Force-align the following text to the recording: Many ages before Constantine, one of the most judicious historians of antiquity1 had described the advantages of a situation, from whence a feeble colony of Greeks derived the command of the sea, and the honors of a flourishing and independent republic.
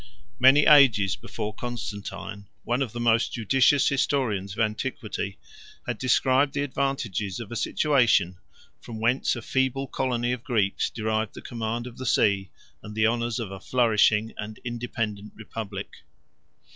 Many 0.39 0.65
ages 0.65 1.15
before 1.15 1.53
Constantine, 1.53 2.47
one 2.63 2.81
of 2.81 2.91
the 2.91 2.99
most 2.99 3.33
judicious 3.33 3.87
historians 3.89 4.57
of 4.57 4.57
antiquity1 4.57 5.37
had 5.85 5.99
described 5.99 6.55
the 6.55 6.63
advantages 6.63 7.39
of 7.39 7.51
a 7.51 7.55
situation, 7.55 8.37
from 8.79 8.99
whence 8.99 9.35
a 9.35 9.43
feeble 9.43 9.85
colony 9.85 10.31
of 10.31 10.43
Greeks 10.43 10.89
derived 10.89 11.35
the 11.35 11.41
command 11.43 11.85
of 11.85 11.99
the 11.99 12.07
sea, 12.07 12.49
and 12.81 12.95
the 12.95 13.05
honors 13.05 13.37
of 13.37 13.51
a 13.51 13.59
flourishing 13.59 14.33
and 14.39 14.59
independent 14.63 15.33
republic. 15.35 15.89